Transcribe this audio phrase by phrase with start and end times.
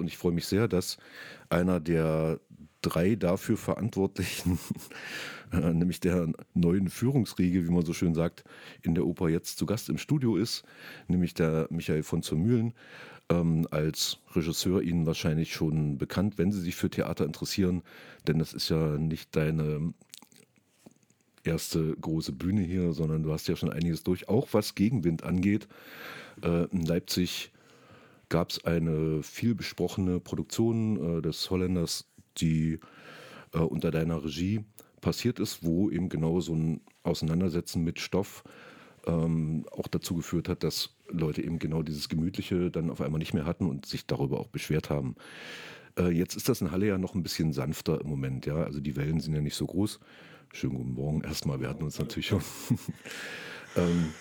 [0.00, 0.98] und ich freue mich sehr, dass
[1.48, 2.40] einer der
[2.82, 4.58] drei dafür Verantwortlichen,
[5.52, 8.44] äh, nämlich der neuen Führungsriege, wie man so schön sagt,
[8.82, 10.64] in der Oper jetzt zu Gast im Studio ist,
[11.08, 12.72] nämlich der Michael von zur Mühlen.
[13.28, 17.82] Ähm, als Regisseur Ihnen wahrscheinlich schon bekannt, wenn Sie sich für Theater interessieren,
[18.26, 19.92] denn das ist ja nicht deine
[21.44, 25.68] erste große Bühne hier, sondern du hast ja schon einiges durch, auch was Gegenwind angeht.
[26.42, 27.52] Äh, in Leipzig
[28.30, 32.80] gab es eine viel besprochene Produktion äh, des Holländers, die
[33.52, 34.64] äh, unter deiner Regie
[35.02, 38.44] passiert ist, wo eben genau so ein Auseinandersetzen mit Stoff
[39.06, 43.34] ähm, auch dazu geführt hat, dass Leute eben genau dieses Gemütliche dann auf einmal nicht
[43.34, 45.16] mehr hatten und sich darüber auch beschwert haben.
[45.98, 48.62] Äh, jetzt ist das in Halle ja noch ein bisschen sanfter im Moment, ja.
[48.62, 50.00] Also die Wellen sind ja nicht so groß.
[50.52, 52.42] Schönen guten Morgen erstmal, wir hatten uns natürlich schon.
[53.76, 54.12] ähm,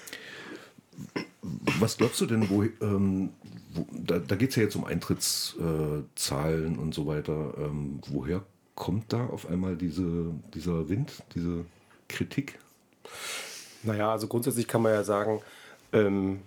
[1.42, 3.30] was glaubst du denn, wo, ähm,
[3.72, 7.54] wo da, da geht es ja jetzt um Eintrittszahlen äh, und so weiter.
[7.58, 8.44] Ähm, woher
[8.76, 11.66] kommt da auf einmal diese, dieser Wind, diese
[12.08, 12.60] Kritik?
[13.84, 15.42] Naja, also grundsätzlich kann man ja sagen,
[15.94, 16.42] ähm,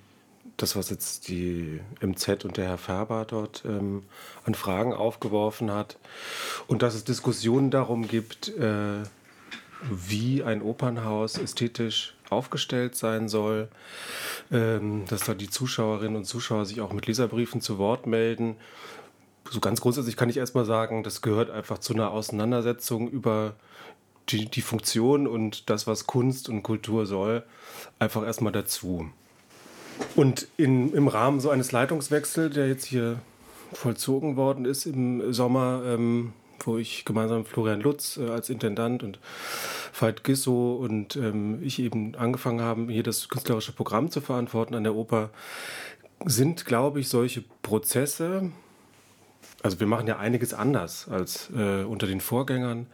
[0.56, 4.04] das, was jetzt die MZ und der Herr Färber dort ähm,
[4.44, 5.98] an Fragen aufgeworfen hat
[6.66, 9.02] und dass es Diskussionen darum gibt, äh,
[9.90, 13.68] wie ein Opernhaus ästhetisch aufgestellt sein soll,
[14.50, 18.56] ähm, dass da die Zuschauerinnen und Zuschauer sich auch mit Leserbriefen zu Wort melden.
[19.50, 23.54] So ganz grundsätzlich kann ich erstmal sagen, das gehört einfach zu einer Auseinandersetzung über
[24.28, 27.42] die, die Funktion und das, was Kunst und Kultur soll,
[27.98, 29.10] einfach erstmal dazu.
[30.16, 33.20] Und in, im Rahmen so eines Leitungswechsels, der jetzt hier
[33.72, 39.02] vollzogen worden ist im Sommer, ähm, wo ich gemeinsam mit Florian Lutz äh, als Intendant
[39.02, 39.18] und
[39.92, 44.84] Veit Gisso und ähm, ich eben angefangen haben, hier das künstlerische Programm zu verantworten an
[44.84, 45.30] der Oper,
[46.24, 48.50] sind, glaube ich, solche Prozesse,
[49.62, 52.86] also wir machen ja einiges anders als äh, unter den Vorgängern,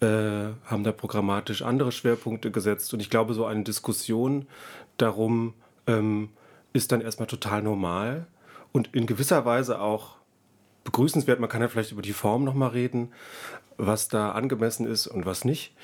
[0.00, 0.06] äh,
[0.66, 2.92] haben da programmatisch andere Schwerpunkte gesetzt.
[2.92, 4.46] Und ich glaube, so eine Diskussion
[4.98, 5.54] darum
[5.86, 6.30] ähm,
[6.72, 8.26] ist dann erstmal total normal
[8.72, 10.16] und in gewisser Weise auch
[10.86, 11.38] begrüßenswert.
[11.38, 13.12] Man kann ja vielleicht über die Form nochmal reden,
[13.76, 15.74] was da angemessen ist und was nicht.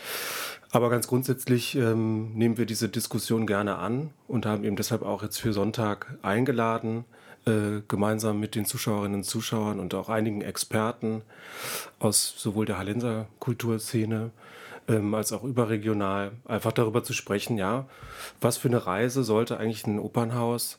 [0.70, 5.22] Aber ganz grundsätzlich ähm, nehmen wir diese Diskussion gerne an und haben eben deshalb auch
[5.22, 7.04] jetzt für Sonntag eingeladen,
[7.44, 11.22] äh, gemeinsam mit den Zuschauerinnen und Zuschauern und auch einigen Experten
[11.98, 14.30] aus sowohl der Hallenser Kulturszene
[14.88, 17.86] ähm, als auch überregional, einfach darüber zu sprechen, ja,
[18.40, 20.78] was für eine Reise sollte eigentlich ein Opernhaus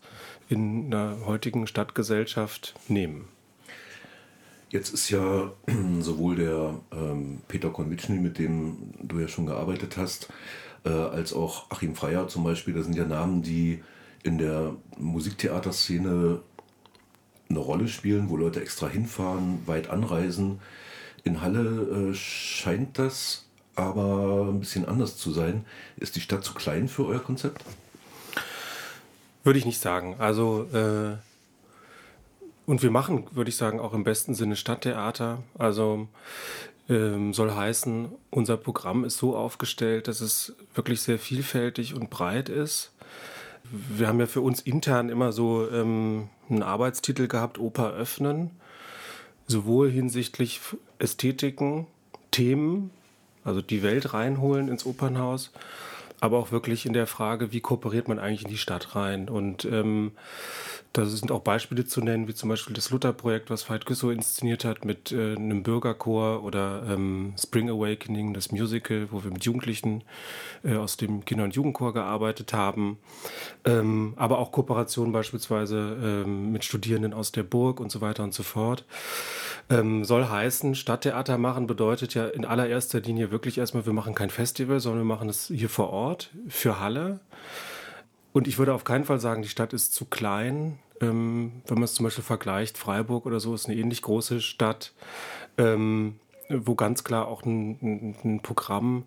[0.50, 3.28] in einer heutigen Stadtgesellschaft nehmen.
[4.74, 5.52] Jetzt ist ja
[6.00, 10.30] sowohl der ähm, Peter Konwitschny, mit dem du ja schon gearbeitet hast,
[10.84, 13.84] äh, als auch Achim Freier zum Beispiel, das sind ja Namen, die
[14.24, 16.40] in der Musiktheaterszene
[17.50, 20.60] eine Rolle spielen, wo Leute extra hinfahren, weit anreisen.
[21.24, 23.46] In Halle äh, scheint das
[23.76, 25.66] aber ein bisschen anders zu sein.
[25.98, 27.64] Ist die Stadt zu klein für euer Konzept?
[29.44, 30.16] Würde ich nicht sagen.
[30.18, 31.18] Also äh
[32.66, 35.44] und wir machen, würde ich sagen, auch im besten Sinne Stadttheater.
[35.58, 36.08] Also
[36.90, 42.50] ähm, soll heißen, unser Programm ist so aufgestellt, dass es wirklich sehr vielfältig und breit
[42.50, 42.92] ist.
[43.64, 48.52] Wir haben ja für uns intern immer so ähm, einen Arbeitstitel gehabt, Oper öffnen,
[49.48, 50.60] sowohl hinsichtlich
[51.00, 51.88] Ästhetiken,
[52.32, 52.92] Themen,
[53.44, 55.52] also die Welt reinholen ins Opernhaus,
[56.20, 59.30] aber auch wirklich in der Frage, wie kooperiert man eigentlich in die Stadt rein.
[59.30, 60.12] Und ähm,
[60.94, 64.64] da sind auch Beispiele zu nennen, wie zum Beispiel das Luther-Projekt, was Veit Güssow inszeniert
[64.64, 70.04] hat mit äh, einem Bürgerchor oder ähm, Spring Awakening, das Musical, wo wir mit Jugendlichen
[70.64, 73.00] äh, aus dem Kinder- und Jugendchor gearbeitet haben.
[73.66, 78.36] Ähm, aber auch Kooperationen beispielsweise ähm, mit Studierenden aus der Burg und so weiter und
[78.36, 78.86] so fort.
[79.72, 84.30] Ähm, soll heißen, Stadttheater machen bedeutet ja in allererster Linie wirklich erstmal, wir machen kein
[84.30, 86.13] Festival, sondern wir machen es hier vor Ort
[86.48, 87.20] für Halle.
[88.34, 90.80] Und ich würde auf keinen Fall sagen, die Stadt ist zu klein.
[91.02, 94.94] Ähm, wenn man es zum Beispiel vergleicht, Freiburg oder so ist eine ähnlich große Stadt,
[95.58, 96.20] ähm,
[96.50, 99.06] wo ganz klar auch ein, ein, ein Programm,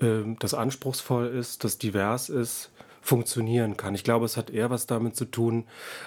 [0.00, 3.94] ähm, das anspruchsvoll ist, das divers ist, funktionieren kann.
[3.94, 5.64] Ich glaube, es hat eher was damit zu tun,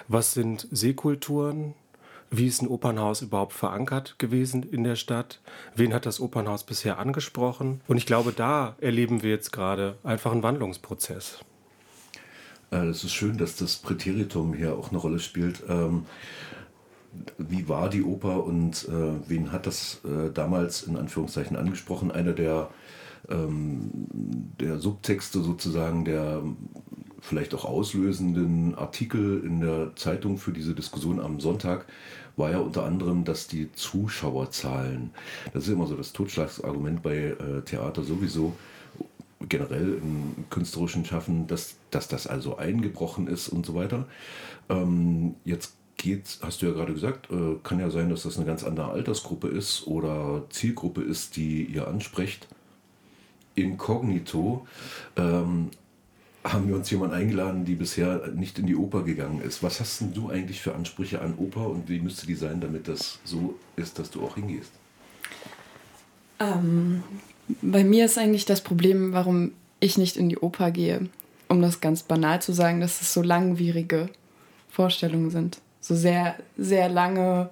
[0.08, 1.74] was sind Seekulturen,
[2.30, 5.40] wie ist ein Opernhaus überhaupt verankert gewesen in der Stadt?
[5.74, 7.80] Wen hat das Opernhaus bisher angesprochen?
[7.88, 11.40] Und ich glaube, da erleben wir jetzt gerade einfach einen Wandlungsprozess.
[12.70, 15.62] Es äh, ist schön, dass das Präteritum hier auch eine Rolle spielt.
[15.68, 16.04] Ähm,
[17.38, 22.10] wie war die Oper und äh, wen hat das äh, damals in Anführungszeichen angesprochen?
[22.10, 22.68] Einer der,
[23.30, 23.90] ähm,
[24.60, 26.42] der Subtexte sozusagen der
[27.20, 31.86] vielleicht auch auslösenden Artikel in der Zeitung für diese Diskussion am Sonntag
[32.36, 35.10] war ja unter anderem, dass die Zuschauerzahlen,
[35.52, 38.54] das ist immer so das Totschlagsargument bei äh, Theater sowieso,
[39.48, 44.06] generell im künstlerischen Schaffen, dass, dass das also eingebrochen ist und so weiter.
[44.68, 48.46] Ähm, jetzt geht, hast du ja gerade gesagt, äh, kann ja sein, dass das eine
[48.46, 52.48] ganz andere Altersgruppe ist oder Zielgruppe ist, die ihr ansprecht.
[53.54, 54.66] Inkognito
[55.16, 55.70] ähm,
[56.44, 59.62] haben wir uns jemanden eingeladen, die bisher nicht in die Oper gegangen ist.
[59.62, 62.88] Was hast denn du eigentlich für Ansprüche an Oper und wie müsste die sein, damit
[62.88, 64.70] das so ist, dass du auch hingehst?
[66.40, 67.02] Ähm,
[67.62, 71.08] bei mir ist eigentlich das Problem, warum ich nicht in die Oper gehe.
[71.48, 74.10] Um das ganz banal zu sagen, dass es so langwierige
[74.68, 75.58] Vorstellungen sind.
[75.80, 77.50] So sehr, sehr lange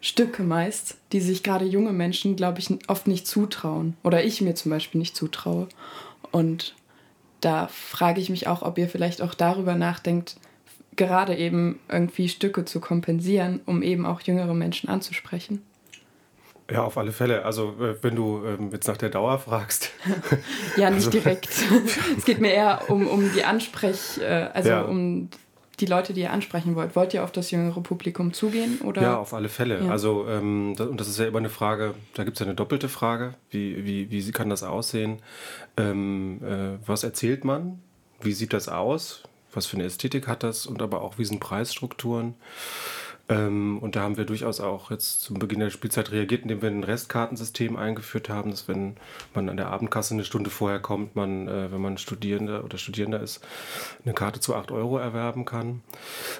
[0.00, 3.96] Stücke meist, die sich gerade junge Menschen, glaube ich, oft nicht zutrauen.
[4.04, 5.68] Oder ich mir zum Beispiel nicht zutraue.
[6.30, 6.74] Und
[7.40, 10.36] da frage ich mich auch, ob ihr vielleicht auch darüber nachdenkt,
[10.96, 15.62] gerade eben irgendwie Stücke zu kompensieren, um eben auch jüngere Menschen anzusprechen.
[16.70, 17.46] Ja, auf alle Fälle.
[17.46, 19.90] Also äh, wenn du ähm, jetzt nach der Dauer fragst.
[20.76, 21.48] ja, nicht also, direkt.
[22.18, 24.82] es geht mir eher um, um die Ansprech, äh, also ja.
[24.82, 25.30] um
[25.80, 26.96] die Leute, die ihr ansprechen wollt.
[26.96, 28.80] Wollt ihr auf das jüngere Publikum zugehen?
[28.80, 29.02] Oder?
[29.02, 29.84] Ja, auf alle Fälle.
[29.84, 29.90] Ja.
[29.90, 32.54] Also, ähm, das, und das ist ja immer eine Frage, da gibt es ja eine
[32.54, 33.34] doppelte Frage.
[33.50, 35.20] Wie, wie, wie kann das aussehen?
[35.76, 37.80] Ähm, äh, was erzählt man?
[38.20, 39.22] Wie sieht das aus?
[39.52, 40.66] Was für eine Ästhetik hat das?
[40.66, 42.34] Und aber auch, wie sind Preisstrukturen?
[43.28, 46.70] Ähm, und da haben wir durchaus auch jetzt zum Beginn der Spielzeit reagiert, indem wir
[46.70, 48.96] ein Restkartensystem eingeführt haben, dass wenn
[49.34, 53.20] man an der Abendkasse eine Stunde vorher kommt, man, äh, wenn man Studierender oder Studierender
[53.20, 53.44] ist,
[54.04, 55.82] eine Karte zu 8 Euro erwerben kann.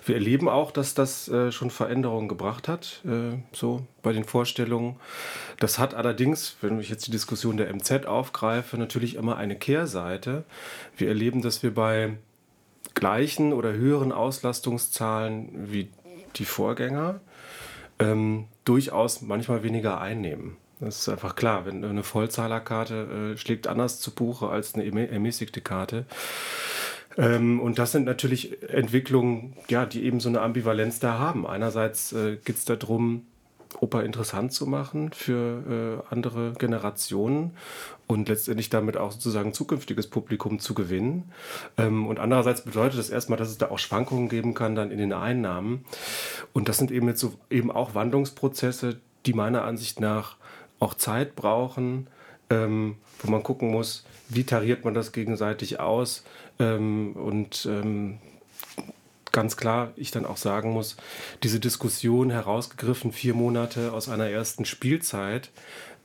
[0.06, 4.96] Wir erleben auch, dass das äh, schon Veränderungen gebracht hat, äh, so bei den Vorstellungen.
[5.58, 10.44] Das hat allerdings, wenn ich jetzt die Diskussion der MZ aufgreife, natürlich immer eine Kehrseite.
[10.96, 12.16] Wir erleben, dass wir bei
[12.94, 15.88] gleichen oder höheren Auslastungszahlen wie
[16.36, 17.20] die Vorgänger
[17.98, 20.56] ähm, durchaus manchmal weniger einnehmen.
[20.80, 25.60] Das ist einfach klar, wenn eine Vollzahlerkarte äh, schlägt anders zu Buche als eine ermäßigte
[25.60, 26.06] Karte.
[27.16, 31.46] Ähm, und das sind natürlich Entwicklungen, ja, die eben so eine Ambivalenz da haben.
[31.46, 33.26] Einerseits äh, geht es darum,
[33.80, 37.56] Oper interessant zu machen für äh, andere Generationen
[38.06, 41.30] und letztendlich damit auch sozusagen zukünftiges Publikum zu gewinnen.
[41.76, 44.98] Ähm, und andererseits bedeutet das erstmal, dass es da auch Schwankungen geben kann dann in
[44.98, 45.84] den Einnahmen.
[46.52, 50.36] Und das sind eben jetzt so eben auch Wandlungsprozesse, die meiner Ansicht nach
[50.80, 52.06] auch Zeit brauchen,
[52.50, 56.24] ähm, wo man gucken muss, wie tariert man das gegenseitig aus
[56.58, 58.18] ähm, und ähm,
[59.32, 60.96] ganz klar ich dann auch sagen muss,
[61.42, 65.50] diese Diskussion herausgegriffen, vier Monate aus einer ersten Spielzeit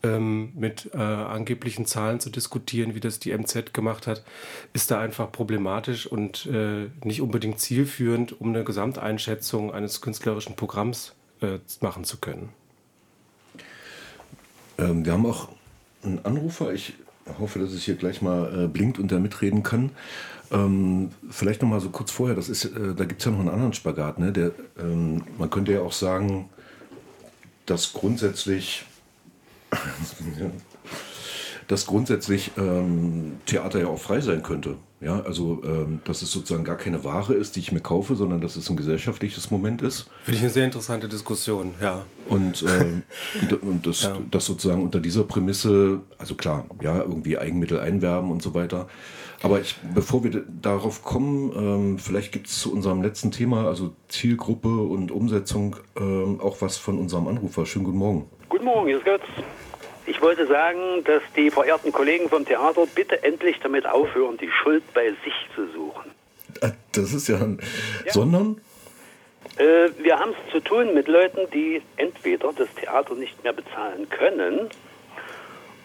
[0.03, 4.23] ähm, mit äh, angeblichen Zahlen zu diskutieren, wie das die MZ gemacht hat,
[4.73, 11.15] ist da einfach problematisch und äh, nicht unbedingt zielführend, um eine Gesamteinschätzung eines künstlerischen Programms
[11.41, 12.49] äh, machen zu können.
[14.77, 15.49] Ähm, wir haben auch
[16.03, 16.73] einen Anrufer.
[16.73, 16.93] Ich
[17.39, 19.91] hoffe, dass es hier gleich mal äh, blinkt und da mitreden kann.
[20.51, 23.39] Ähm, vielleicht noch mal so kurz vorher, das ist, äh, da gibt es ja noch
[23.39, 24.19] einen anderen Spagat.
[24.19, 24.31] Ne?
[24.31, 26.49] Der, ähm, man könnte ja auch sagen,
[27.65, 28.85] dass grundsätzlich,
[31.67, 34.75] dass grundsätzlich ähm, Theater ja auch frei sein könnte.
[35.03, 38.39] Ja, also ähm, dass es sozusagen gar keine Ware ist, die ich mir kaufe, sondern
[38.39, 40.09] dass es ein gesellschaftliches Moment ist.
[40.23, 42.05] Finde ich eine sehr interessante Diskussion, ja.
[42.29, 43.03] Und, ähm,
[43.61, 44.17] und das, ja.
[44.31, 48.87] das sozusagen unter dieser Prämisse, also klar, ja, irgendwie Eigenmittel einwerben und so weiter.
[49.41, 53.93] Aber ich, bevor wir darauf kommen, ähm, vielleicht gibt es zu unserem letzten Thema, also
[54.07, 57.65] Zielgruppe und Umsetzung, ähm, auch was von unserem Anrufer.
[57.65, 58.29] Schönen guten Morgen.
[58.47, 59.23] Guten Morgen, hier ist Götz.
[60.05, 64.83] Ich wollte sagen, dass die verehrten Kollegen vom Theater bitte endlich damit aufhören, die Schuld
[64.93, 66.11] bei sich zu suchen.
[66.61, 67.59] Äh, das ist ja ein.
[68.05, 68.11] Ja.
[68.11, 68.61] Sondern?
[69.57, 74.09] Äh, wir haben es zu tun mit Leuten, die entweder das Theater nicht mehr bezahlen
[74.09, 74.69] können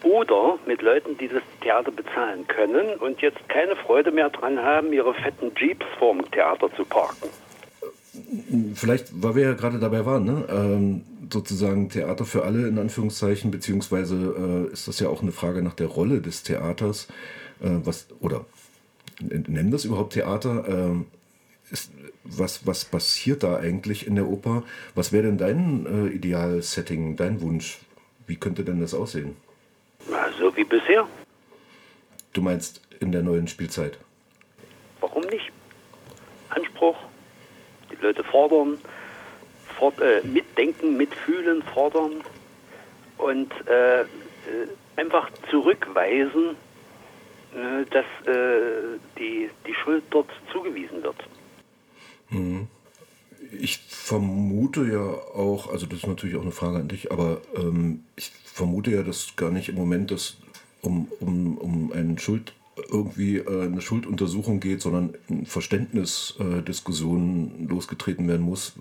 [0.03, 4.93] oder mit Leuten, die das Theater bezahlen können und jetzt keine Freude mehr dran haben,
[4.93, 7.29] ihre fetten Jeeps vorm Theater zu parken.
[8.73, 10.45] Vielleicht, weil wir ja gerade dabei waren, ne?
[10.49, 11.01] Ähm,
[11.31, 15.75] sozusagen Theater für alle in Anführungszeichen, beziehungsweise äh, ist das ja auch eine Frage nach
[15.75, 17.07] der Rolle des Theaters,
[17.61, 18.45] äh, was, oder
[19.19, 20.67] nennen das überhaupt Theater?
[20.67, 21.91] Äh, ist,
[22.23, 24.63] was, was passiert da eigentlich in der Oper?
[24.95, 27.79] Was wäre denn dein äh, Idealsetting, dein Wunsch?
[28.27, 29.35] Wie könnte denn das aussehen?
[30.09, 31.07] Na, so wie bisher.
[32.33, 33.97] Du meinst in der neuen Spielzeit?
[34.99, 35.51] Warum nicht?
[36.49, 36.97] Anspruch,
[38.01, 38.77] Leute fordern,
[39.77, 42.21] fort, äh, mitdenken, mitfühlen, fordern
[43.17, 44.05] und äh, äh
[44.95, 46.57] einfach zurückweisen
[47.51, 51.15] äh, dass äh, die, die Schuld dort zugewiesen wird.
[52.29, 52.67] Mhm.
[53.59, 58.03] Ich vermute ja auch, also das ist natürlich auch eine Frage an dich, aber ähm,
[58.15, 60.37] ich vermute ja, dass gar nicht im Moment das
[60.83, 62.53] um, um, um einen Schuld
[62.89, 68.73] irgendwie äh, eine Schulduntersuchung geht, sondern eine Verständnisdiskussion äh, losgetreten werden muss,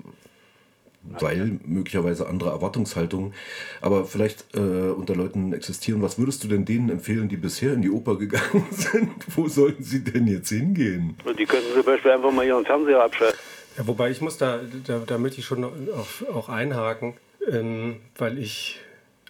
[1.02, 3.34] weil möglicherweise andere Erwartungshaltungen,
[3.80, 6.02] aber vielleicht äh, unter Leuten existieren.
[6.02, 9.10] Was würdest du denn denen empfehlen, die bisher in die Oper gegangen sind?
[9.36, 11.16] Wo sollten sie denn jetzt hingehen?
[11.38, 13.38] Die könnten zum Beispiel einfach mal ihren Fernseher abschalten.
[13.76, 17.14] Ja, wobei ich muss da, da, da möchte ich schon auch, auch einhaken,
[17.50, 18.80] ähm, weil ich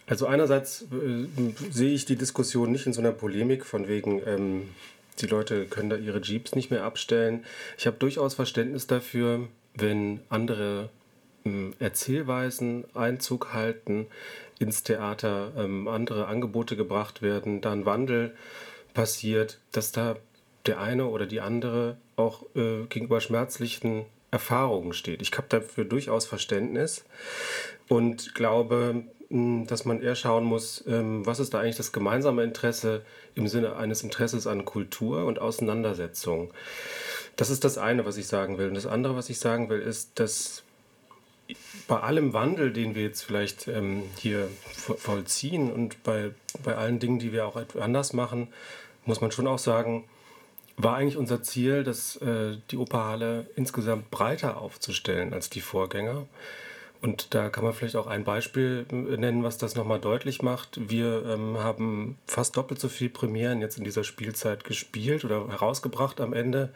[0.09, 1.27] also einerseits äh,
[1.71, 4.69] sehe ich die Diskussion nicht in so einer Polemik von wegen, ähm,
[5.21, 7.45] die Leute können da ihre Jeeps nicht mehr abstellen.
[7.77, 10.91] Ich habe durchaus Verständnis dafür, wenn andere
[11.45, 14.07] ähm, Erzählweisen Einzug halten
[14.59, 18.35] ins Theater, ähm, andere Angebote gebracht werden, da ein Wandel
[18.95, 20.17] passiert, dass da
[20.67, 25.23] der eine oder die andere auch äh, gegenüber schmerzlichen Erfahrungen steht.
[25.23, 27.05] Ich habe dafür durchaus Verständnis
[27.89, 33.03] und glaube, dass man eher schauen muss, ähm, was ist da eigentlich das gemeinsame Interesse
[33.35, 36.53] im Sinne eines Interesses an Kultur und Auseinandersetzung.
[37.37, 38.69] Das ist das eine, was ich sagen will.
[38.69, 40.63] Und das andere, was ich sagen will, ist, dass
[41.87, 46.31] bei allem Wandel, den wir jetzt vielleicht ähm, hier vollziehen und bei,
[46.65, 48.49] bei allen Dingen, die wir auch anders machen,
[49.05, 50.05] muss man schon auch sagen,
[50.77, 56.27] war eigentlich unser Ziel, dass äh, die Operhalle insgesamt breiter aufzustellen als die Vorgänger.
[57.01, 60.91] Und da kann man vielleicht auch ein Beispiel äh, nennen, was das nochmal deutlich macht.
[60.91, 66.21] Wir ähm, haben fast doppelt so viel Premieren jetzt in dieser Spielzeit gespielt oder herausgebracht
[66.21, 66.73] am Ende,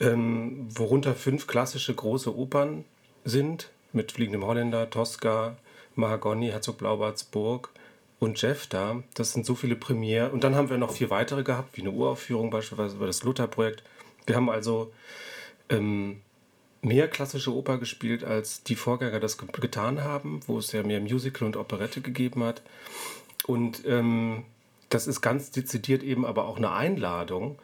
[0.00, 2.84] ähm, worunter fünf klassische große Opern
[3.24, 5.56] sind, mit Fliegendem Holländer, Tosca,
[5.94, 7.70] Mahagoni, Herzog Blaubartsburg
[8.18, 9.02] und Jeff da.
[9.14, 10.30] Das sind so viele Premiere.
[10.30, 13.82] Und dann haben wir noch vier weitere gehabt, wie eine Uraufführung beispielsweise über das Luther-Projekt.
[14.26, 14.92] Wir haben also
[15.68, 16.22] ähm,
[16.86, 21.46] mehr klassische Oper gespielt, als die Vorgänger das getan haben, wo es ja mehr Musical
[21.46, 22.62] und Operette gegeben hat.
[23.44, 24.44] Und ähm,
[24.88, 27.58] das ist ganz dezidiert eben aber auch eine Einladung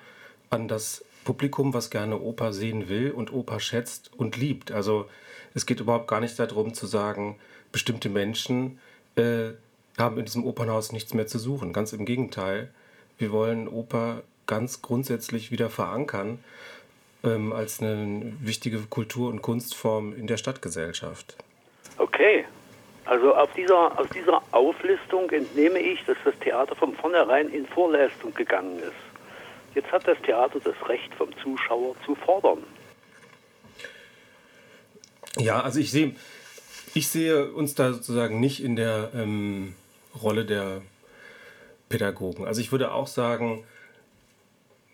[0.50, 4.73] an das Publikum, was gerne Oper sehen will und Oper schätzt und liebt.
[4.73, 5.09] Also
[5.55, 7.37] es geht überhaupt gar nicht darum zu sagen,
[7.71, 8.81] bestimmte Menschen
[9.14, 9.50] äh,
[9.99, 11.73] haben in diesem Opernhaus nichts mehr zu suchen.
[11.73, 12.71] Ganz im Gegenteil.
[13.19, 16.41] Wir wollen Oper ganz grundsätzlich wieder verankern
[17.25, 21.37] ähm, als eine wichtige Kultur- und Kunstform in der Stadtgesellschaft.
[21.99, 22.45] Okay.
[23.05, 28.33] Also auf dieser, aus dieser Auflistung entnehme ich, dass das Theater von vornherein in Vorleistung
[28.33, 29.75] gegangen ist.
[29.75, 32.62] Jetzt hat das Theater das Recht vom Zuschauer zu fordern.
[35.38, 36.14] Ja, also ich sehe,
[36.95, 39.75] ich sehe uns da sozusagen nicht in der ähm,
[40.23, 40.83] Rolle der
[41.88, 42.47] Pädagogen.
[42.47, 43.64] Also ich würde auch sagen,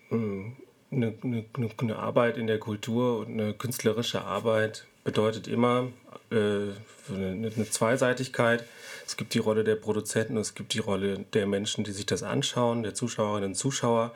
[0.08, 0.56] hm,
[0.90, 1.44] eine, eine,
[1.78, 5.88] eine, Arbeit in der Kultur und eine künstlerische Arbeit bedeutet immer
[6.30, 8.64] äh, eine, eine, Zweiseitigkeit.
[9.06, 12.22] Es gibt die Rolle der Produzenten es gibt die Rolle der Menschen, die sich das
[12.22, 14.14] anschauen, der Zuschauerinnen und Zuschauer.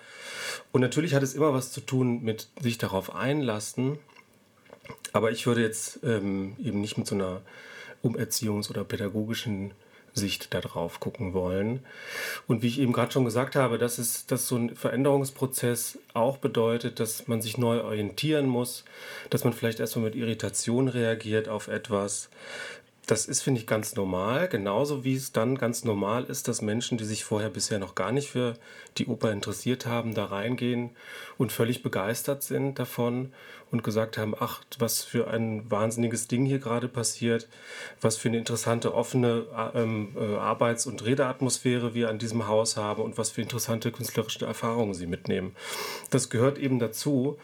[0.71, 3.99] Und natürlich hat es immer was zu tun mit sich darauf einlassen.
[5.13, 7.43] Aber ich würde jetzt ähm, eben nicht mit so einer
[8.03, 9.73] umerziehungs- oder pädagogischen
[10.15, 11.81] Sicht darauf gucken wollen.
[12.47, 16.37] Und wie ich eben gerade schon gesagt habe, dass, es, dass so ein Veränderungsprozess auch
[16.37, 18.85] bedeutet, dass man sich neu orientieren muss,
[19.31, 22.29] dass man vielleicht erstmal mit Irritation reagiert auf etwas,
[23.07, 24.49] das ist, finde ich, ganz normal.
[24.49, 28.13] Genauso wie es dann ganz normal ist, dass Menschen, die sich vorher bisher noch gar
[28.13, 28.55] nicht für
[28.97, 30.91] die Oper interessiert haben, da reingehen
[31.37, 33.33] und völlig begeistert sind davon
[33.73, 37.49] und gesagt haben, ach, was für ein wahnsinniges Ding hier gerade passiert,
[38.01, 43.03] was für eine interessante, offene ähm, äh, Arbeits- und Redeatmosphäre wir an diesem Haus haben
[43.03, 45.57] und was für interessante künstlerische Erfahrungen sie mitnehmen.
[46.11, 47.39] Das gehört eben dazu,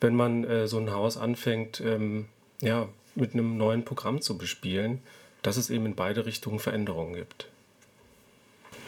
[0.00, 2.26] wenn man äh, so ein Haus anfängt, ähm,
[2.60, 5.00] ja, mit einem neuen Programm zu bespielen,
[5.42, 7.48] dass es eben in beide Richtungen Veränderungen gibt.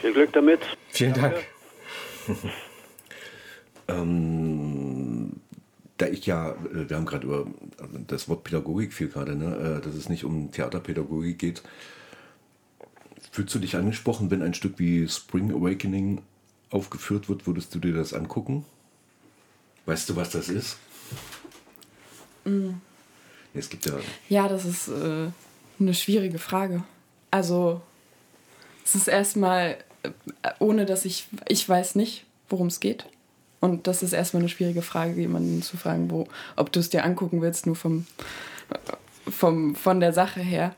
[0.01, 0.61] Viel Glück damit.
[0.91, 1.37] Vielen Dank.
[3.89, 5.33] ähm,
[5.99, 7.47] da ich ja, äh, wir haben gerade über
[8.07, 11.63] das Wort Pädagogik viel gerade, ne, äh, dass es nicht um Theaterpädagogik geht.
[13.31, 16.23] Fühlst du dich angesprochen, wenn ein Stück wie Spring Awakening
[16.71, 18.65] aufgeführt wird, würdest du dir das angucken?
[19.87, 20.79] Weißt du, was das ist?
[22.45, 22.81] Mhm.
[23.55, 23.93] Es gibt ja.
[24.29, 25.29] Ja, das ist äh,
[25.79, 26.85] eine schwierige Frage.
[27.31, 27.81] Also,
[28.85, 30.11] es ist erstmal, äh,
[30.59, 33.07] ohne dass ich, ich weiß nicht, worum es geht.
[33.61, 37.05] Und das ist erstmal eine schwierige Frage, jemanden zu fragen, wo, ob du es dir
[37.05, 38.07] angucken willst, nur vom,
[39.31, 40.75] vom, von der Sache her.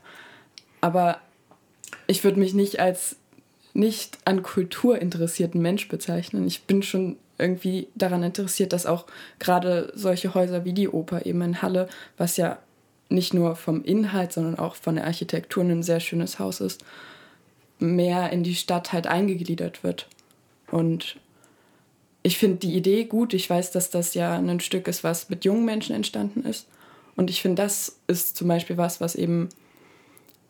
[0.81, 1.19] Aber
[2.05, 3.15] ich würde mich nicht als
[3.73, 6.47] nicht an Kultur interessierten Mensch bezeichnen.
[6.47, 9.05] Ich bin schon irgendwie daran interessiert, dass auch
[9.39, 12.57] gerade solche Häuser wie die Oper eben in Halle, was ja
[13.09, 16.83] nicht nur vom Inhalt, sondern auch von der Architektur ein sehr schönes Haus ist,
[17.79, 20.07] mehr in die Stadt halt eingegliedert wird.
[20.71, 21.17] Und
[22.23, 23.33] ich finde die Idee gut.
[23.33, 26.67] Ich weiß, dass das ja ein Stück ist, was mit jungen Menschen entstanden ist.
[27.15, 29.49] Und ich finde, das ist zum Beispiel was, was eben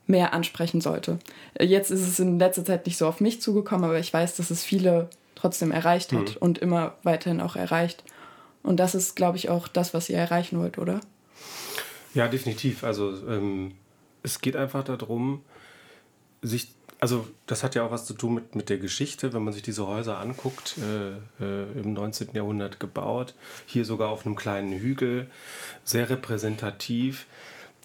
[0.07, 1.19] mehr ansprechen sollte.
[1.59, 4.51] Jetzt ist es in letzter Zeit nicht so auf mich zugekommen, aber ich weiß, dass
[4.51, 6.37] es viele trotzdem erreicht hat mhm.
[6.39, 8.03] und immer weiterhin auch erreicht.
[8.63, 11.01] Und das ist, glaube ich, auch das, was ihr erreichen wollt, oder?
[12.15, 12.83] Ja, definitiv.
[12.83, 13.73] Also ähm,
[14.23, 15.43] es geht einfach darum,
[16.41, 19.53] sich, also das hat ja auch was zu tun mit, mit der Geschichte, wenn man
[19.53, 22.29] sich diese Häuser anguckt, äh, äh, im 19.
[22.33, 23.35] Jahrhundert gebaut,
[23.67, 25.29] hier sogar auf einem kleinen Hügel,
[25.83, 27.27] sehr repräsentativ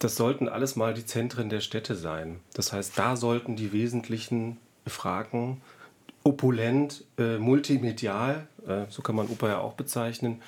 [0.01, 2.41] das sollten alles mal die Zentren der Städte sein.
[2.55, 4.57] Das heißt, da sollten die wesentlichen
[4.87, 5.61] Fragen
[6.25, 10.41] opulent, äh, multimedial, äh, so kann man Oper ja auch bezeichnen,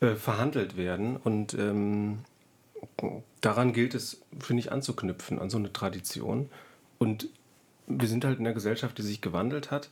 [0.00, 1.16] äh, verhandelt werden.
[1.16, 2.18] Und ähm,
[3.40, 6.48] daran gilt es, finde ich, anzuknüpfen, an so eine Tradition.
[6.98, 7.28] Und
[7.86, 9.90] wir sind halt in einer Gesellschaft, die sich gewandelt hat,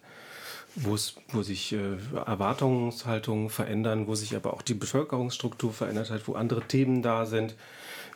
[0.74, 6.62] wo, sich äh, Erwartungshaltungen verändern, wo sich aber auch die Bevölkerungsstruktur verändert hat, wo andere
[6.62, 7.54] Themen da sind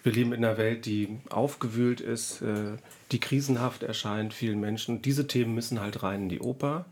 [0.07, 2.77] wir leben in einer Welt, die aufgewühlt ist, äh,
[3.11, 4.97] die krisenhaft erscheint vielen Menschen.
[4.97, 6.85] Und diese Themen müssen halt rein in die Oper.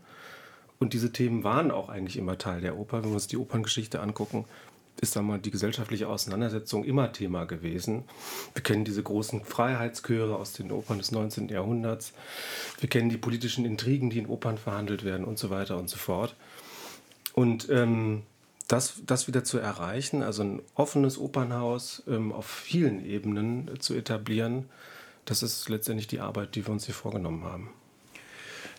[0.79, 3.01] Und diese Themen waren auch eigentlich immer Teil der Oper.
[3.01, 4.43] Wenn wir uns die Operngeschichte angucken,
[5.01, 8.03] ist da mal die gesellschaftliche Auseinandersetzung immer Thema gewesen.
[8.53, 11.49] Wir kennen diese großen Freiheitschöre aus den Opern des 19.
[11.49, 12.13] Jahrhunderts.
[12.79, 15.97] Wir kennen die politischen Intrigen, die in Opern verhandelt werden und so weiter und so
[15.97, 16.35] fort.
[17.33, 18.23] Und ähm,
[18.67, 23.93] das, das wieder zu erreichen, also ein offenes Opernhaus ähm, auf vielen Ebenen äh, zu
[23.93, 24.65] etablieren,
[25.25, 27.69] das ist letztendlich die Arbeit, die wir uns hier vorgenommen haben.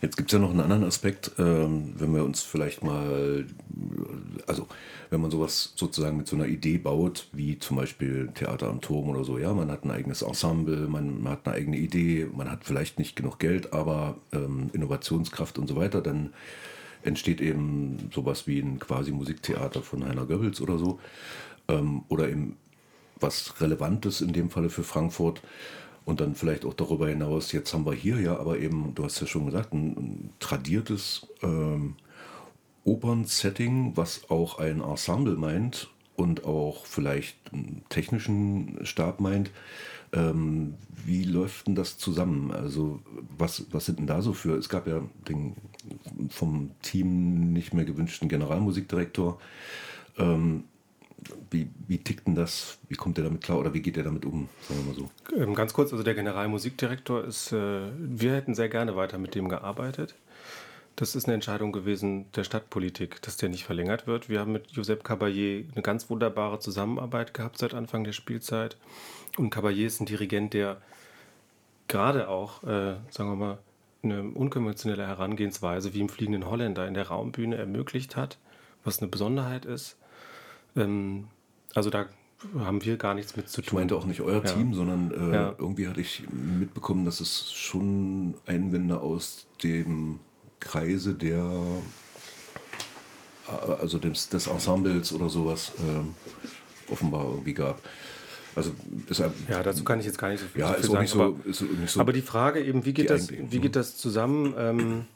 [0.03, 3.47] Jetzt gibt es ja noch einen anderen Aspekt, ähm, wenn wir uns vielleicht mal,
[4.47, 4.67] also
[5.11, 9.09] wenn man sowas sozusagen mit so einer Idee baut, wie zum Beispiel Theater am Turm
[9.09, 12.51] oder so, ja, man hat ein eigenes Ensemble, man, man hat eine eigene Idee, man
[12.51, 16.33] hat vielleicht nicht genug Geld, aber ähm, Innovationskraft und so weiter, dann
[17.03, 20.99] entsteht eben sowas wie ein quasi Musiktheater von Heiner Goebbels oder so.
[21.69, 22.57] Ähm, oder eben
[23.19, 25.41] was Relevantes in dem Falle für Frankfurt.
[26.05, 29.21] Und dann vielleicht auch darüber hinaus, jetzt haben wir hier ja aber eben, du hast
[29.21, 31.97] ja schon gesagt, ein, ein tradiertes ähm,
[32.87, 39.51] Opernsetting, was auch ein Ensemble meint und auch vielleicht einen technischen Stab meint.
[40.13, 42.53] Ähm, wie läuft denn das zusammen?
[42.53, 43.01] Also
[43.37, 44.57] was, was sind denn da so für?
[44.57, 45.57] Es gab ja den
[46.31, 49.39] vom Team nicht mehr gewünschten Generalmusikdirektor.
[50.17, 50.65] Ähm,
[51.51, 52.79] wie, wie tickt denn das?
[52.89, 54.49] Wie kommt er damit klar oder wie geht er damit um?
[54.69, 55.43] Sagen wir mal so.
[55.43, 59.49] Ähm, ganz kurz, also der Generalmusikdirektor ist, äh, wir hätten sehr gerne weiter mit dem
[59.49, 60.15] gearbeitet.
[60.97, 64.31] Das ist eine Entscheidung gewesen der Stadtpolitik, dass der nicht verlängert wird.
[64.31, 68.79] Wir haben mit Josep Caballé eine ganz wunderbare Zusammenarbeit gehabt seit Anfang der Spielzeit.
[69.37, 70.81] Und Caballé ist ein Dirigent, der
[71.87, 73.59] gerade auch, äh, sagen wir mal,
[74.03, 78.39] eine unkonventionelle Herangehensweise wie im Fliegenden Holländer in der Raumbühne ermöglicht hat,
[78.83, 79.99] was eine Besonderheit ist.
[80.77, 81.29] Ähm,
[81.75, 82.07] also da
[82.59, 83.67] haben wir gar nichts mit zu tun.
[83.67, 84.53] Ich meinte auch nicht euer ja.
[84.53, 85.55] Team, sondern äh, ja.
[85.59, 90.21] irgendwie hatte ich mitbekommen, dass es schon Einwände aus dem
[90.61, 91.45] Kreise der
[93.81, 97.81] also des, des Ensembles oder sowas äh, offenbar irgendwie gab.
[98.55, 98.73] Also
[99.09, 101.09] deshalb, ja, dazu kann ich jetzt gar nicht so viel, ja, so sagen.
[101.13, 104.55] aber, so, nicht so aber, die Frage eben, wie geht, das, wie geht das zusammen?
[104.57, 105.07] Ähm,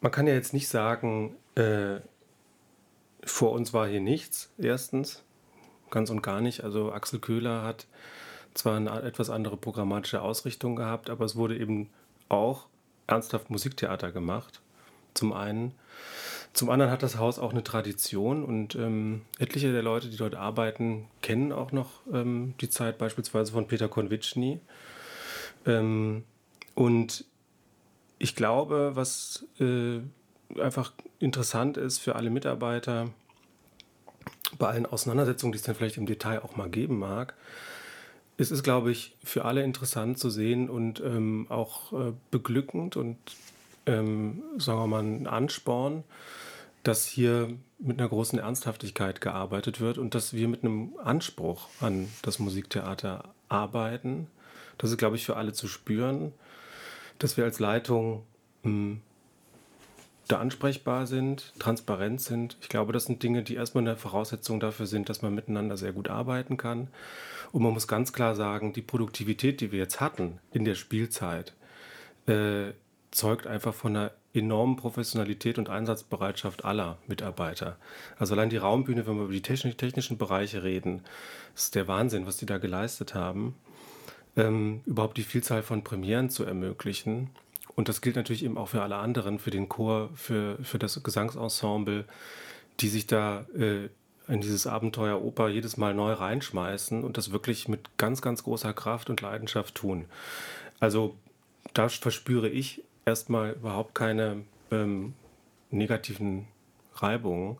[0.00, 2.00] man kann ja jetzt nicht sagen, äh,
[3.24, 5.22] vor uns war hier nichts, erstens,
[5.90, 6.64] ganz und gar nicht.
[6.64, 7.86] Also Axel Köhler hat
[8.54, 11.90] zwar eine etwas andere programmatische Ausrichtung gehabt, aber es wurde eben
[12.28, 12.66] auch
[13.06, 14.60] ernsthaft Musiktheater gemacht,
[15.14, 15.74] zum einen.
[16.52, 20.34] Zum anderen hat das Haus auch eine Tradition und ähm, etliche der Leute, die dort
[20.34, 24.60] arbeiten, kennen auch noch ähm, die Zeit beispielsweise von Peter Konvitschny.
[25.64, 26.24] Ähm,
[26.74, 27.24] und
[28.18, 30.00] ich glaube, was äh,
[30.60, 33.08] einfach interessant ist für alle Mitarbeiter,
[34.58, 37.34] bei allen Auseinandersetzungen, die es dann vielleicht im Detail auch mal geben mag,
[38.42, 43.16] es ist, glaube ich, für alle interessant zu sehen und ähm, auch äh, beglückend und,
[43.86, 46.04] ähm, sagen wir mal, ein Ansporn,
[46.82, 52.08] dass hier mit einer großen Ernsthaftigkeit gearbeitet wird und dass wir mit einem Anspruch an
[52.22, 54.26] das Musiktheater arbeiten.
[54.78, 56.32] Das ist, glaube ich, für alle zu spüren,
[57.18, 58.24] dass wir als Leitung
[58.62, 59.00] mh, hm,
[60.28, 62.56] da ansprechbar sind, transparent sind.
[62.60, 65.92] Ich glaube, das sind Dinge, die erstmal eine Voraussetzung dafür sind, dass man miteinander sehr
[65.92, 66.88] gut arbeiten kann.
[67.50, 71.52] Und man muss ganz klar sagen, die Produktivität, die wir jetzt hatten in der Spielzeit,
[72.26, 72.72] äh,
[73.10, 77.76] zeugt einfach von einer enormen Professionalität und Einsatzbereitschaft aller Mitarbeiter.
[78.18, 81.02] Also allein die Raumbühne, wenn wir über die technischen Bereiche reden,
[81.54, 83.54] ist der Wahnsinn, was die da geleistet haben,
[84.36, 87.28] ähm, überhaupt die Vielzahl von Premieren zu ermöglichen.
[87.74, 91.02] Und das gilt natürlich eben auch für alle anderen, für den Chor, für, für das
[91.02, 92.04] Gesangsensemble,
[92.80, 93.88] die sich da äh,
[94.28, 98.72] in dieses Abenteuer Oper jedes Mal neu reinschmeißen und das wirklich mit ganz, ganz großer
[98.72, 100.04] Kraft und Leidenschaft tun.
[100.80, 101.16] Also
[101.74, 105.14] da verspüre ich erstmal überhaupt keine ähm,
[105.70, 106.46] negativen
[106.96, 107.58] Reibungen.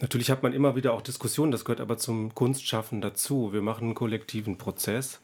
[0.00, 3.52] Natürlich hat man immer wieder auch Diskussionen, das gehört aber zum Kunstschaffen dazu.
[3.52, 5.20] Wir machen einen kollektiven Prozess,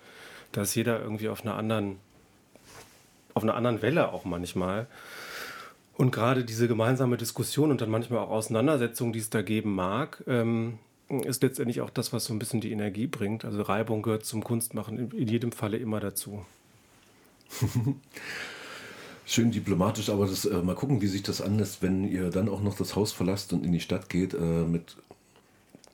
[0.52, 1.98] da ist jeder irgendwie auf einer anderen,
[3.34, 4.86] auf einer anderen Welle auch manchmal.
[5.96, 10.24] Und gerade diese gemeinsame Diskussion und dann manchmal auch Auseinandersetzungen, die es da geben mag,
[10.26, 13.44] ähm, ist letztendlich auch das, was so ein bisschen die Energie bringt.
[13.44, 16.44] Also Reibung gehört zum Kunstmachen in jedem Falle immer dazu.
[19.26, 22.60] Schön diplomatisch, aber das, äh, mal gucken, wie sich das anlässt, wenn ihr dann auch
[22.60, 24.96] noch das Haus verlasst und in die Stadt geht, äh, mit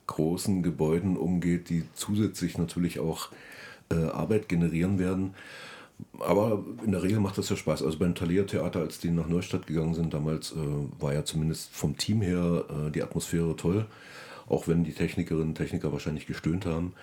[0.07, 3.29] großen Gebäuden umgeht, die zusätzlich natürlich auch
[3.89, 5.33] äh, Arbeit generieren werden.
[6.19, 7.83] Aber in der Regel macht das ja Spaß.
[7.83, 10.55] Also beim Thalia Theater, als die nach Neustadt gegangen sind, damals äh,
[10.99, 13.85] war ja zumindest vom Team her äh, die Atmosphäre toll.
[14.47, 16.93] Auch wenn die Technikerinnen und Techniker wahrscheinlich gestöhnt haben.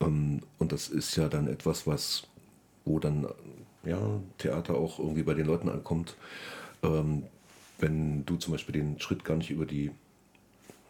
[0.00, 2.24] Ähm, und das ist ja dann etwas, was,
[2.84, 3.26] wo dann
[3.84, 6.16] ja, Theater auch irgendwie bei den Leuten ankommt.
[6.82, 7.24] Ähm,
[7.78, 9.90] wenn du zum Beispiel den Schritt gar nicht über die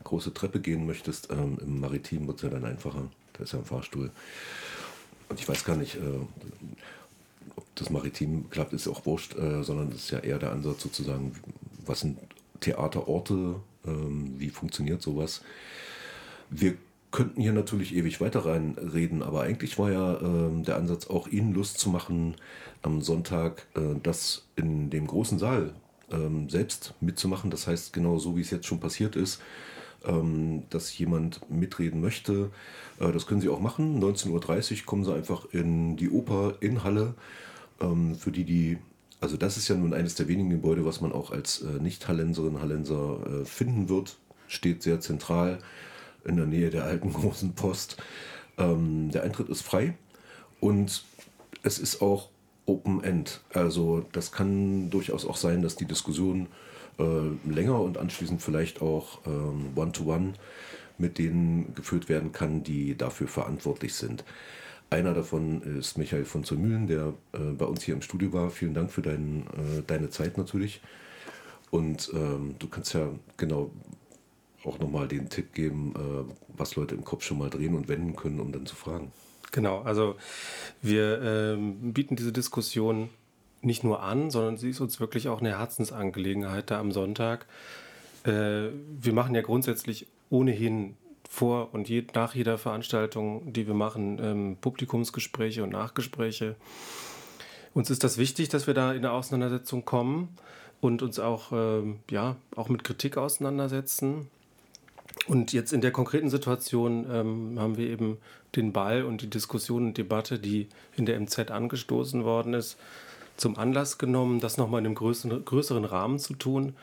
[0.05, 3.09] große Treppe gehen möchtest, ähm, im Maritim wird es ja dann einfacher.
[3.35, 4.11] Da ist ja ein Fahrstuhl.
[5.29, 6.21] Und ich weiß gar nicht, äh,
[7.57, 10.83] ob das Maritim klappt, ist auch wurscht, äh, sondern es ist ja eher der Ansatz
[10.83, 11.33] sozusagen,
[11.87, 12.18] was sind
[12.61, 15.42] Theaterorte, ähm, wie funktioniert sowas.
[16.51, 16.74] Wir
[17.11, 21.55] könnten hier natürlich ewig weiter reinreden, aber eigentlich war ja äh, der Ansatz auch Ihnen
[21.55, 22.37] Lust zu machen,
[22.83, 25.74] am Sonntag äh, das in dem großen Saal
[26.11, 27.51] ähm, selbst mitzumachen.
[27.51, 29.40] Das heißt, genau so wie es jetzt schon passiert ist,
[30.04, 32.50] ähm, dass jemand mitreden möchte.
[33.00, 34.02] Äh, das können Sie auch machen.
[34.02, 34.30] 19.30
[34.80, 37.14] Uhr kommen Sie einfach in die Oper in Halle.
[37.80, 38.78] Ähm, für die, die,
[39.20, 42.61] also das ist ja nun eines der wenigen Gebäude, was man auch als äh, Nicht-Hallenserin,
[42.61, 44.16] Hallenser äh, finden wird.
[44.46, 45.58] Steht sehr zentral
[46.24, 47.96] in der Nähe der alten großen Post.
[48.56, 49.94] Ähm, der Eintritt ist frei
[50.61, 51.04] und
[51.62, 52.28] es ist auch
[52.66, 53.40] Open End.
[53.52, 56.48] Also das kann durchaus auch sein, dass die Diskussion
[56.98, 60.34] äh, länger und anschließend vielleicht auch ähm, One-to-One
[60.98, 64.24] mit denen geführt werden kann, die dafür verantwortlich sind.
[64.90, 68.50] Einer davon ist Michael von zur Mühlen, der äh, bei uns hier im Studio war.
[68.50, 70.80] Vielen Dank für dein, äh, deine Zeit natürlich.
[71.70, 73.70] Und ähm, du kannst ja genau
[74.64, 78.16] auch nochmal den Tipp geben, äh, was Leute im Kopf schon mal drehen und wenden
[78.16, 79.12] können, um dann zu fragen.
[79.52, 80.16] Genau, also
[80.82, 83.08] wir ähm, bieten diese Diskussion
[83.61, 87.47] nicht nur an, sondern sie ist uns wirklich auch eine Herzensangelegenheit da am Sonntag.
[88.25, 90.97] Äh, wir machen ja grundsätzlich ohnehin
[91.29, 96.57] vor und je, nach jeder Veranstaltung, die wir machen, ähm, Publikumsgespräche und Nachgespräche.
[97.75, 100.31] Uns ist das wichtig, dass wir da in eine Auseinandersetzung kommen
[100.81, 104.29] und uns auch, ähm, ja, auch mit Kritik auseinandersetzen.
[105.27, 108.18] Und jetzt in der konkreten Situation ähm, haben wir eben
[108.57, 112.79] den Ball und die Diskussion und Debatte, die in der MZ angestoßen worden ist,
[113.38, 116.74] zum Anlass genommen, das nochmal in einem größeren, größeren Rahmen zu tun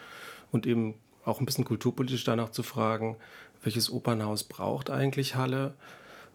[0.52, 3.18] und eben auch ein bisschen kulturpolitisch danach zu fragen,
[3.64, 5.74] welches Opernhaus braucht eigentlich Halle,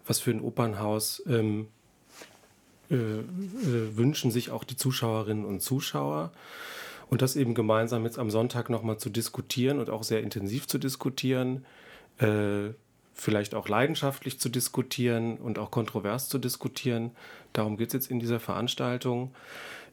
[0.05, 1.67] was für ein Opernhaus ähm,
[2.89, 6.31] äh, äh, wünschen sich auch die Zuschauerinnen und Zuschauer.
[7.09, 10.77] Und das eben gemeinsam jetzt am Sonntag nochmal zu diskutieren und auch sehr intensiv zu
[10.77, 11.65] diskutieren,
[12.19, 12.73] äh,
[13.13, 17.11] vielleicht auch leidenschaftlich zu diskutieren und auch kontrovers zu diskutieren.
[17.53, 19.33] Darum geht es jetzt in dieser Veranstaltung.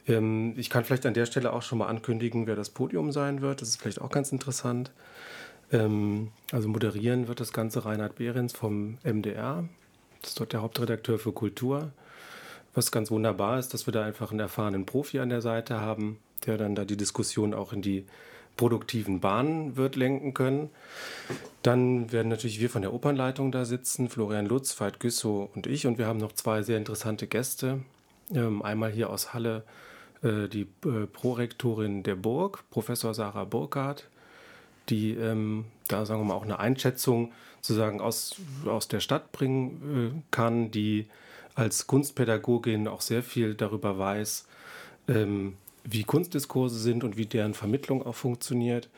[0.08, 3.40] Ähm, ich kann vielleicht an der Stelle auch schon mal ankündigen, wer das Podium sein
[3.40, 3.62] wird.
[3.62, 4.90] Das ist vielleicht auch ganz interessant.
[5.70, 9.68] Ähm, also moderieren wird das Ganze Reinhard Behrens vom MDR.
[10.22, 11.92] Das ist dort der Hauptredakteur für Kultur.
[12.74, 16.18] Was ganz wunderbar ist, dass wir da einfach einen erfahrenen Profi an der Seite haben,
[16.46, 18.04] der dann da die Diskussion auch in die
[18.56, 20.70] produktiven Bahnen wird lenken können.
[21.62, 25.86] Dann werden natürlich wir von der Opernleitung da sitzen, Florian Lutz, Veit Güssow und ich.
[25.86, 27.80] Und wir haben noch zwei sehr interessante Gäste.
[28.34, 29.62] Ähm, einmal hier aus Halle
[30.22, 34.08] die äh, Prorektorin der Burg, Professor Sarah Burkhardt,
[34.88, 40.14] die ähm, da sagen wir mal auch eine Einschätzung sozusagen aus, aus der Stadt bringen
[40.16, 41.06] äh, kann, die
[41.54, 44.46] als Kunstpädagogin auch sehr viel darüber weiß,
[45.08, 48.88] ähm, wie Kunstdiskurse sind und wie deren Vermittlung auch funktioniert.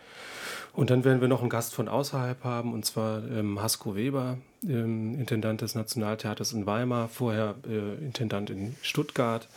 [0.73, 4.39] Und dann werden wir noch einen Gast von außerhalb haben, und zwar ähm, Hasko Weber,
[4.65, 9.49] ähm, Intendant des Nationaltheaters in Weimar, vorher äh, Intendant in Stuttgart.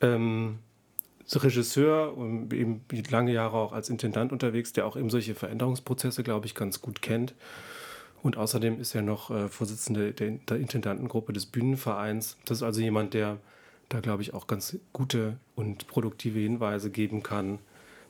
[0.00, 0.58] Ähm,
[1.36, 6.46] Regisseur und eben lange Jahre auch als Intendant unterwegs, der auch eben solche Veränderungsprozesse, glaube
[6.46, 7.34] ich, ganz gut kennt.
[8.22, 12.36] Und außerdem ist er noch äh, Vorsitzende der, der, Intendantengruppe des Bühnenvereins.
[12.46, 13.38] Das ist also jemand, der
[13.88, 17.58] da, glaube ich, auch ganz gute und produktive Hinweise geben kann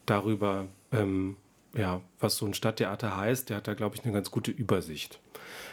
[0.07, 1.37] darüber, ähm,
[1.75, 3.51] ja, was so ein Stadttheater heißt.
[3.51, 5.21] Der hat da, glaube ich, eine ganz gute Übersicht.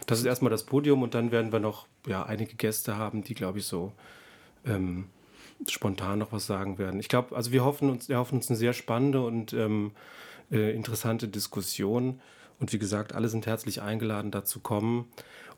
[0.05, 3.34] Das ist erstmal das Podium und dann werden wir noch ja, einige Gäste haben, die,
[3.34, 3.93] glaube ich, so
[4.65, 5.05] ähm,
[5.70, 7.00] spontan noch was sagen werden.
[7.00, 9.91] Ich glaube, also wir hoffen uns, wir hoffen uns eine sehr spannende und ähm,
[10.52, 12.20] äh, interessante Diskussion.
[12.60, 15.10] Und wie gesagt, alle sind herzlich eingeladen, da zu kommen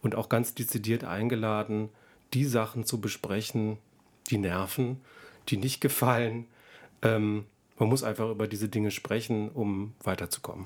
[0.02, 1.90] und auch ganz dezidiert eingeladen,
[2.34, 3.78] die Sachen zu besprechen,
[4.30, 5.02] die nerven,
[5.50, 6.46] die nicht gefallen.
[7.02, 7.46] Ähm,
[7.78, 10.66] man muss einfach über diese Dinge sprechen, um weiterzukommen.